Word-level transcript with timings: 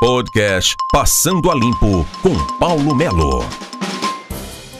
Podcast 0.00 0.76
Passando 0.92 1.50
a 1.50 1.56
Limpo 1.56 2.06
com 2.22 2.32
Paulo 2.58 2.94
Melo. 2.94 3.44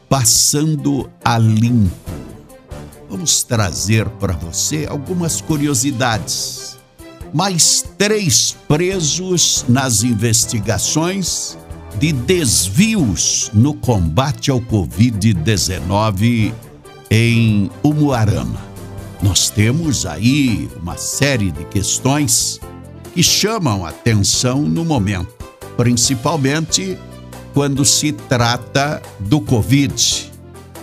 Passando 0.09 1.09
a 1.23 1.37
Limpo. 1.37 2.11
Vamos 3.09 3.43
trazer 3.43 4.09
para 4.19 4.33
você 4.33 4.85
algumas 4.85 5.39
curiosidades. 5.39 6.77
Mais 7.33 7.81
três 7.97 8.57
presos 8.67 9.63
nas 9.69 10.03
investigações 10.03 11.57
de 11.97 12.11
desvios 12.11 13.49
no 13.53 13.73
combate 13.73 14.51
ao 14.51 14.59
Covid-19 14.59 16.66
em 17.09 17.69
Umuarama. 17.83 18.65
Nós 19.21 19.49
temos 19.49 20.05
aí 20.05 20.69
uma 20.81 20.97
série 20.97 21.51
de 21.51 21.65
questões 21.65 22.59
que 23.13 23.23
chamam 23.23 23.85
atenção 23.85 24.61
no 24.61 24.85
momento, 24.85 25.33
principalmente 25.75 26.97
quando 27.53 27.83
se 27.83 28.11
trata 28.11 29.01
do 29.19 29.41
Covid. 29.41 30.31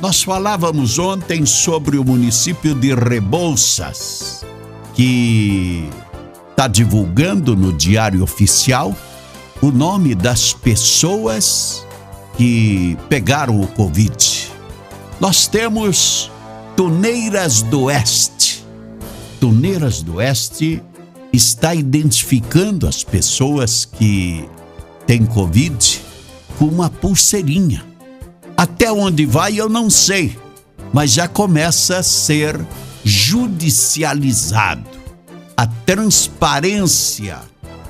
Nós 0.00 0.23
falávamos 0.23 0.98
ontem 0.98 1.47
sobre 1.47 1.97
o 1.97 2.05
município 2.05 2.75
de 2.75 2.95
Rebouças, 2.95 4.45
que 4.95 5.88
está 6.50 6.66
divulgando 6.66 7.56
no 7.56 7.72
Diário 7.72 8.22
Oficial 8.22 8.95
o 9.62 9.70
nome 9.70 10.14
das 10.14 10.52
pessoas 10.52 11.86
que 12.36 12.98
pegaram 13.09 13.61
o 13.61 13.66
Covid. 13.69 14.34
Nós 15.24 15.46
temos 15.46 16.30
Tuneiras 16.77 17.62
do 17.62 17.84
Oeste. 17.84 18.62
Tuneiras 19.41 20.03
do 20.03 20.17
Oeste 20.17 20.83
está 21.33 21.75
identificando 21.75 22.86
as 22.86 23.03
pessoas 23.03 23.86
que 23.86 24.47
têm 25.06 25.25
Covid 25.25 26.02
com 26.58 26.67
uma 26.67 26.91
pulseirinha. 26.91 27.86
Até 28.55 28.92
onde 28.92 29.25
vai 29.25 29.58
eu 29.58 29.67
não 29.67 29.89
sei, 29.89 30.39
mas 30.92 31.12
já 31.12 31.27
começa 31.27 31.97
a 31.97 32.02
ser 32.02 32.61
judicializado. 33.02 34.91
A 35.56 35.67
transparência 35.67 37.39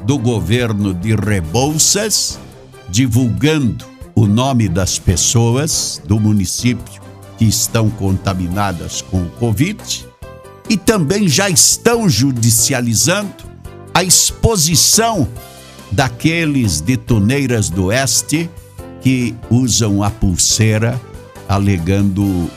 do 0.02 0.18
governo 0.18 0.94
de 0.94 1.16
Rebouças 1.16 2.38
divulgando 2.88 3.84
o 4.14 4.24
nome 4.24 4.68
das 4.68 5.00
pessoas 5.00 6.00
do 6.06 6.20
município 6.20 7.02
que 7.36 7.44
estão 7.44 7.90
contaminadas 7.90 9.02
com 9.02 9.22
o 9.22 9.30
Covid 9.30 10.06
e 10.68 10.77
também 10.77 11.28
já 11.28 11.48
estão 11.50 12.08
judicializando 12.08 13.44
a 13.92 14.02
exposição 14.02 15.28
daqueles 15.90 16.80
de 16.80 16.96
Tuneiras 16.96 17.68
do 17.68 17.86
Oeste 17.86 18.50
que 19.00 19.34
usam 19.50 20.02
a 20.02 20.10
pulseira 20.10 21.00
alegando 21.48 22.50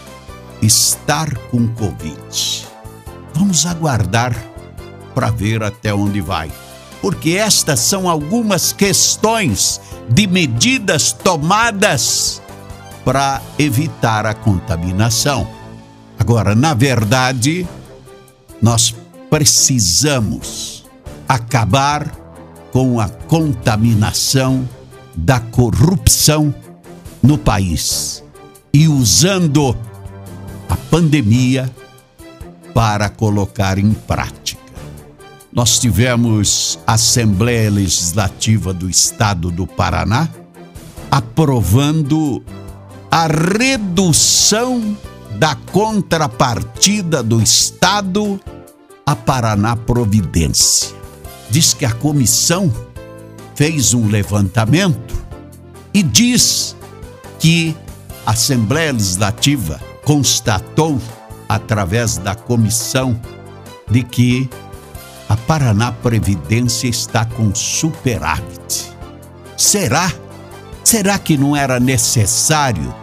estar 0.62 1.36
com 1.50 1.68
Covid. 1.68 2.66
Vamos 3.34 3.66
aguardar 3.66 4.36
para 5.14 5.30
ver 5.30 5.62
até 5.62 5.94
onde 5.94 6.22
vai, 6.22 6.52
porque 7.02 7.32
estas 7.32 7.82
são 7.82 8.10
algumas 8.10 8.72
questões 8.72 9.82
de 10.10 10.26
medidas 10.26 11.12
tomadas 11.12 12.42
para 13.08 13.42
evitar 13.58 14.26
a 14.26 14.34
contaminação. 14.34 15.48
Agora, 16.20 16.54
na 16.54 16.74
verdade, 16.74 17.66
nós 18.62 18.94
precisamos 19.30 20.84
acabar 21.26 22.12
com 22.74 23.00
a 23.00 23.08
contaminação 23.08 24.68
da 25.16 25.40
corrupção 25.40 26.54
no 27.24 27.38
país 27.38 28.22
e 28.74 28.90
usando 28.90 29.74
a 30.68 30.76
pandemia 30.76 31.74
para 32.74 33.08
colocar 33.08 33.78
em 33.78 33.94
prática. 33.94 34.62
Nós 35.54 35.80
tivemos 35.80 36.78
a 36.86 36.96
Assembleia 36.96 37.72
Legislativa 37.72 38.74
do 38.74 38.90
Estado 38.90 39.50
do 39.50 39.66
Paraná 39.66 40.28
aprovando 41.10 42.44
a 43.12 43.28
redução 43.28 44.98
da 45.38 45.56
contrapartida 45.56 47.22
do 47.22 47.42
Estado 47.42 48.40
a 49.06 49.16
Paraná 49.16 49.76
Providência. 49.76 50.96
Diz 51.50 51.74
que 51.74 51.86
a 51.86 51.92
comissão 51.94 52.74
fez 53.56 53.94
um 53.94 54.08
levantamento 54.08 55.16
e 55.94 56.04
diz 56.04 56.76
que 57.40 57.76
a 58.26 58.32
Assembleia 58.32 58.92
Legislativa 58.92 59.80
constatou, 60.04 61.02
através 61.48 62.18
da 62.18 62.36
comissão, 62.36 63.20
de 63.90 64.04
que 64.04 64.50
a 65.30 65.38
Paraná 65.38 65.94
Previdência 65.94 66.90
está 66.90 67.24
com 67.24 67.56
superávit. 67.56 68.92
Será? 69.56 70.12
Será 70.88 71.20
que 71.20 71.36
não 71.36 71.54
era 71.54 71.82
necessário 71.82 72.96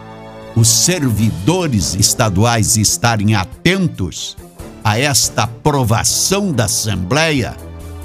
os 0.55 0.67
servidores 0.67 1.93
estaduais 1.93 2.77
estarem 2.77 3.35
atentos 3.35 4.35
a 4.83 4.97
esta 4.97 5.43
aprovação 5.43 6.51
da 6.51 6.65
Assembleia 6.65 7.55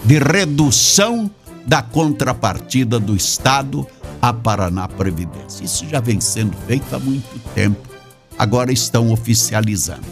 de 0.05 0.19
redução 0.19 1.31
da 1.65 1.81
contrapartida 1.81 3.01
do 3.01 3.17
Estado 3.17 3.87
à 4.21 4.35
Paraná 4.35 4.87
Previdência? 4.87 5.65
Isso 5.65 5.89
já 5.89 5.99
vem 5.99 6.21
sendo 6.21 6.55
feito 6.67 6.95
há 6.95 6.99
muito 6.99 7.41
tempo, 7.55 7.89
agora 8.39 8.71
estão 8.71 9.11
oficializando. 9.11 10.05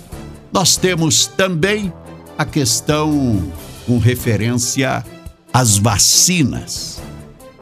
Nós 0.50 0.78
temos 0.78 1.26
também 1.26 1.92
a 2.38 2.46
questão 2.46 3.52
com 3.86 3.98
referência 3.98 5.04
às 5.52 5.76
vacinas 5.76 6.97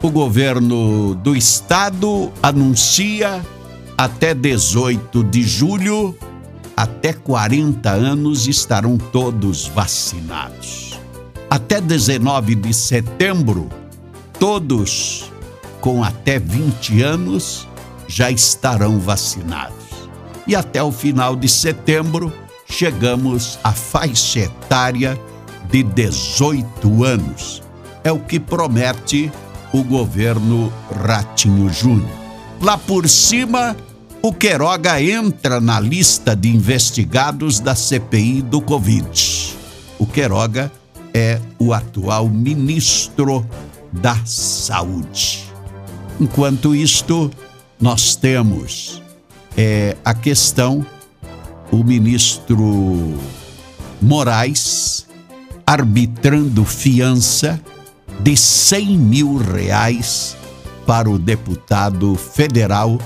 o 0.01 0.11
governo 0.11 1.15
do 1.15 1.35
estado 1.35 2.31
anuncia 2.41 3.43
até 3.97 4.33
18 4.33 5.23
de 5.23 5.41
julho, 5.41 6.15
até 6.75 7.11
40 7.11 7.89
anos 7.89 8.47
estarão 8.47 8.97
todos 8.97 9.67
vacinados. 9.67 10.99
Até 11.49 11.81
19 11.81 12.53
de 12.55 12.73
setembro, 12.73 13.69
todos 14.39 15.31
com 15.81 16.03
até 16.03 16.37
20 16.37 17.01
anos 17.01 17.67
já 18.07 18.29
estarão 18.29 18.99
vacinados. 18.99 19.87
E 20.45 20.55
até 20.55 20.81
o 20.83 20.91
final 20.91 21.35
de 21.35 21.49
setembro, 21.49 22.31
chegamos 22.69 23.57
à 23.63 23.71
faixa 23.71 24.41
etária 24.41 25.19
de 25.71 25.81
18 25.81 27.03
anos. 27.03 27.63
É 28.03 28.11
o 28.11 28.19
que 28.19 28.39
promete 28.39 29.31
o 29.71 29.83
governo 29.83 30.71
Ratinho 31.05 31.69
Júnior. 31.69 32.09
Lá 32.61 32.77
por 32.77 33.07
cima, 33.07 33.75
o 34.21 34.33
Queiroga 34.33 35.01
entra 35.01 35.61
na 35.61 35.79
lista 35.79 36.35
de 36.35 36.49
investigados 36.49 37.59
da 37.59 37.75
CPI 37.75 38.41
do 38.41 38.59
Covid. 38.59 39.55
O 39.99 40.05
Queiroga 40.05 40.71
é 41.13 41.39
o 41.59 41.73
atual 41.73 42.27
ministro 42.27 43.45
da 43.91 44.17
Saúde. 44.25 45.45
Enquanto 46.19 46.75
isto, 46.75 47.31
nós 47.79 48.15
temos 48.15 49.01
é, 49.55 49.95
a 50.03 50.13
questão, 50.13 50.85
o 51.71 51.83
ministro 51.83 53.17
Moraes 54.01 55.05
arbitrando 55.65 56.63
fiança 56.63 57.59
de 58.27 58.35
100 58.35 58.97
mil 58.97 59.37
reais 59.37 60.35
para 60.85 61.09
o 61.09 61.17
deputado 61.17 62.13
federal 62.15 62.99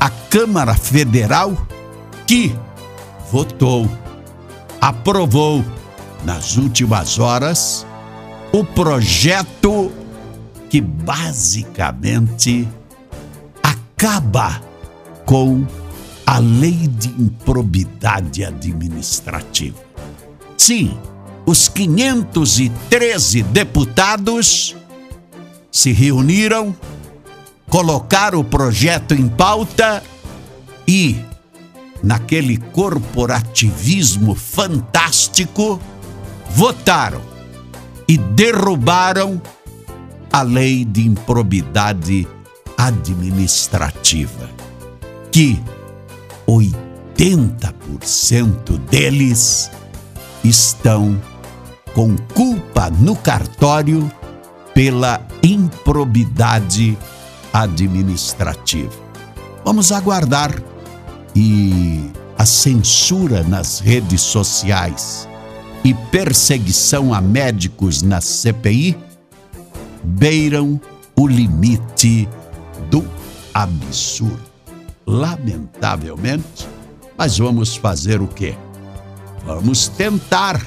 à 0.00 0.10
Câmara 0.10 0.74
Federal 0.74 1.56
que 2.26 2.52
votou, 3.30 3.88
aprovou 4.80 5.64
nas 6.24 6.56
últimas 6.56 7.18
horas 7.18 7.86
o 8.52 8.64
projeto 8.64 9.92
que 10.68 10.80
basicamente 10.80 12.68
acaba 13.62 14.60
com 15.24 15.66
a 16.26 16.38
lei 16.38 16.88
de 16.88 17.08
improbidade 17.08 18.44
administrativa. 18.44 19.78
Sim, 20.56 20.96
os 21.46 21.68
513 21.68 23.42
deputados 23.42 24.76
se 25.72 25.92
reuniram, 25.92 26.74
colocaram 27.68 28.40
o 28.40 28.44
projeto 28.44 29.14
em 29.14 29.28
pauta 29.28 30.02
e, 30.86 31.16
naquele 32.02 32.56
corporativismo 32.56 34.34
fantástico, 34.34 35.80
votaram 36.50 37.22
e 38.08 38.18
derrubaram 38.18 39.40
a 40.32 40.42
lei 40.42 40.84
de 40.84 41.06
improbidade 41.06 42.26
administrativa, 42.76 44.50
que 45.30 45.62
80% 46.48 48.78
deles 48.88 49.70
estão 50.42 51.22
com 51.94 52.16
culpa 52.34 52.90
no 52.90 53.14
cartório 53.16 54.10
pela 54.74 55.24
improbidade 55.42 56.98
administrativa. 57.52 58.94
Vamos 59.64 59.92
aguardar 59.92 60.52
e 61.34 62.10
a 62.38 62.46
censura 62.46 63.42
nas 63.42 63.78
redes 63.78 64.22
sociais 64.22 65.28
e 65.84 65.94
perseguição 65.94 67.14
a 67.14 67.20
médicos 67.20 68.02
na 68.02 68.20
CPI 68.20 68.96
beiram 70.02 70.80
o 71.16 71.26
limite 71.26 72.28
do 72.90 73.04
absurdo. 73.52 74.50
Lamentavelmente, 75.06 76.68
mas 77.16 77.38
vamos 77.38 77.76
fazer 77.76 78.20
o 78.20 78.28
quê? 78.28 78.54
Vamos 79.44 79.88
tentar 79.88 80.60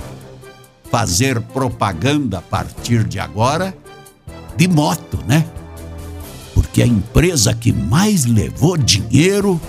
fazer 0.91 1.41
propaganda 1.41 2.39
a 2.39 2.41
partir 2.41 3.03
de 3.03 3.19
agora 3.19 3.75
de 4.55 4.67
moto, 4.67 5.17
né? 5.27 5.45
Porque 6.53 6.83
a 6.83 6.87
empresa 6.87 7.53
que 7.53 7.71
mais 7.71 8.25
levou 8.25 8.77
dinheiro 8.77 9.59